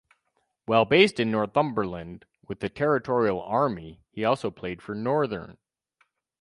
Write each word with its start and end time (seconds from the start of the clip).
While 0.65 0.85
based 0.85 1.19
in 1.19 1.29
Northumberland 1.29 2.25
with 2.47 2.59
the 2.59 2.69
Territorial 2.69 3.39
Army 3.39 4.01
he 4.09 4.25
also 4.25 4.49
played 4.49 4.81
for 4.81 4.95
Northern. 4.95 5.59